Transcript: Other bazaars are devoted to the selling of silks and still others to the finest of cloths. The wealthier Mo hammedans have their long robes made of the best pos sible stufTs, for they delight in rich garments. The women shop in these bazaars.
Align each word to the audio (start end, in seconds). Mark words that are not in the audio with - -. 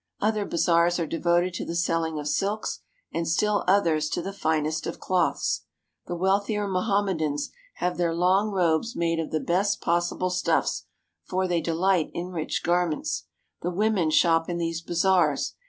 Other 0.19 0.45
bazaars 0.47 0.97
are 0.99 1.05
devoted 1.05 1.53
to 1.53 1.63
the 1.63 1.75
selling 1.75 2.17
of 2.17 2.27
silks 2.27 2.79
and 3.13 3.27
still 3.27 3.63
others 3.67 4.09
to 4.09 4.21
the 4.23 4.33
finest 4.33 4.87
of 4.87 4.99
cloths. 4.99 5.65
The 6.07 6.15
wealthier 6.15 6.67
Mo 6.67 6.81
hammedans 6.81 7.51
have 7.75 7.97
their 7.97 8.11
long 8.15 8.49
robes 8.49 8.95
made 8.95 9.19
of 9.19 9.29
the 9.29 9.39
best 9.39 9.79
pos 9.79 10.11
sible 10.11 10.31
stufTs, 10.31 10.85
for 11.23 11.47
they 11.47 11.61
delight 11.61 12.09
in 12.15 12.29
rich 12.31 12.63
garments. 12.63 13.25
The 13.61 13.69
women 13.69 14.09
shop 14.09 14.49
in 14.49 14.57
these 14.57 14.81
bazaars. 14.81 15.53